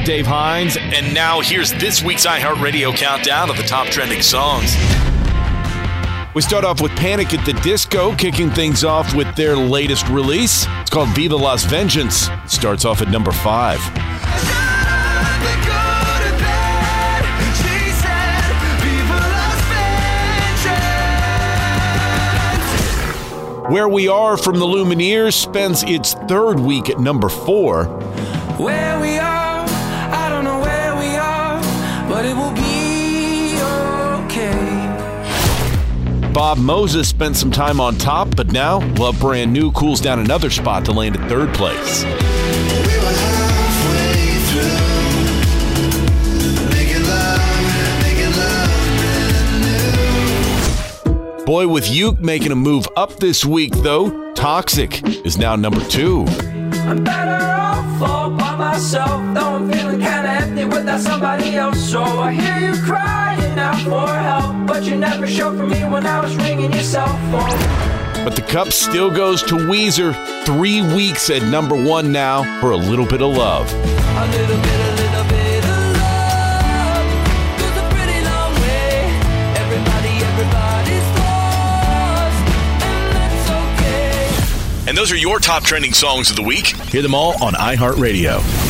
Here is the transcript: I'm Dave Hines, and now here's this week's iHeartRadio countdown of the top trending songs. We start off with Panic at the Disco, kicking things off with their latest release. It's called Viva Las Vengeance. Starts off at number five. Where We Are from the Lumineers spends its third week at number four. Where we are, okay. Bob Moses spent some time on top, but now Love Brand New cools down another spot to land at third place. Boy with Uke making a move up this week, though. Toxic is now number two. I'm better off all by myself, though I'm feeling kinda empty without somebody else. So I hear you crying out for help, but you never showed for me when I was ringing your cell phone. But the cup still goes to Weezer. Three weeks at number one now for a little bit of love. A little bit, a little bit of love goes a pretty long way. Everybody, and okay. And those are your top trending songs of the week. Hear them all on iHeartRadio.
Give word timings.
I'm 0.00 0.06
Dave 0.06 0.26
Hines, 0.26 0.78
and 0.78 1.12
now 1.12 1.40
here's 1.40 1.72
this 1.72 2.02
week's 2.02 2.24
iHeartRadio 2.24 2.96
countdown 2.96 3.50
of 3.50 3.58
the 3.58 3.62
top 3.62 3.88
trending 3.88 4.22
songs. 4.22 4.74
We 6.34 6.40
start 6.40 6.64
off 6.64 6.80
with 6.80 6.90
Panic 6.92 7.34
at 7.34 7.44
the 7.44 7.52
Disco, 7.60 8.16
kicking 8.16 8.48
things 8.50 8.82
off 8.82 9.14
with 9.14 9.36
their 9.36 9.54
latest 9.54 10.08
release. 10.08 10.64
It's 10.80 10.88
called 10.88 11.10
Viva 11.10 11.36
Las 11.36 11.64
Vengeance. 11.64 12.30
Starts 12.46 12.86
off 12.86 13.02
at 13.02 13.10
number 13.10 13.30
five. 13.30 13.78
Where 23.70 23.88
We 23.88 24.08
Are 24.08 24.38
from 24.38 24.58
the 24.58 24.66
Lumineers 24.66 25.34
spends 25.34 25.82
its 25.82 26.14
third 26.14 26.58
week 26.58 26.88
at 26.88 26.98
number 26.98 27.28
four. 27.28 27.84
Where 28.56 28.98
we 29.00 29.18
are, 29.18 29.29
okay. 34.30 36.30
Bob 36.32 36.58
Moses 36.58 37.08
spent 37.08 37.36
some 37.36 37.50
time 37.50 37.80
on 37.80 37.96
top, 37.96 38.36
but 38.36 38.52
now 38.52 38.78
Love 38.94 39.18
Brand 39.18 39.52
New 39.52 39.72
cools 39.72 40.00
down 40.00 40.20
another 40.20 40.50
spot 40.50 40.84
to 40.84 40.92
land 40.92 41.16
at 41.16 41.28
third 41.28 41.52
place. 41.54 42.04
Boy 51.44 51.66
with 51.66 51.90
Uke 51.90 52.20
making 52.20 52.52
a 52.52 52.56
move 52.56 52.86
up 52.96 53.16
this 53.16 53.44
week, 53.44 53.72
though. 53.78 54.32
Toxic 54.34 55.02
is 55.26 55.36
now 55.36 55.56
number 55.56 55.80
two. 55.88 56.24
I'm 56.86 57.02
better 57.02 57.44
off 57.44 58.02
all 58.02 58.30
by 58.30 58.54
myself, 58.54 59.34
though 59.34 59.56
I'm 59.56 59.68
feeling 59.68 59.98
kinda 60.00 60.30
empty 60.30 60.64
without 60.64 61.00
somebody 61.00 61.56
else. 61.56 61.80
So 61.90 62.04
I 62.04 62.32
hear 62.34 62.70
you 62.70 62.80
crying 62.82 63.58
out 63.58 63.80
for 63.80 64.06
help, 64.06 64.19
but 64.80 64.88
you 64.88 64.96
never 64.96 65.26
showed 65.26 65.58
for 65.58 65.66
me 65.66 65.84
when 65.84 66.06
I 66.06 66.20
was 66.20 66.34
ringing 66.36 66.72
your 66.72 66.82
cell 66.82 67.06
phone. 67.30 68.24
But 68.24 68.34
the 68.34 68.40
cup 68.40 68.72
still 68.72 69.10
goes 69.10 69.42
to 69.42 69.56
Weezer. 69.56 70.14
Three 70.46 70.80
weeks 70.80 71.28
at 71.28 71.42
number 71.42 71.76
one 71.76 72.10
now 72.12 72.60
for 72.62 72.70
a 72.70 72.76
little 72.76 73.04
bit 73.04 73.20
of 73.20 73.36
love. 73.36 73.70
A 73.70 73.76
little 73.76 74.56
bit, 74.56 74.80
a 74.80 74.92
little 75.02 75.24
bit 75.28 75.64
of 75.64 75.96
love 76.00 77.04
goes 77.58 77.76
a 77.76 77.84
pretty 77.92 78.24
long 78.24 78.54
way. 78.62 79.04
Everybody, 79.60 80.24
and 80.24 80.48
okay. 83.76 84.88
And 84.88 84.96
those 84.96 85.12
are 85.12 85.16
your 85.16 85.40
top 85.40 85.62
trending 85.62 85.92
songs 85.92 86.30
of 86.30 86.36
the 86.36 86.42
week. 86.42 86.68
Hear 86.88 87.02
them 87.02 87.14
all 87.14 87.34
on 87.44 87.52
iHeartRadio. 87.52 88.60